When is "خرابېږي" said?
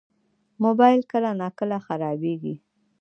1.85-2.55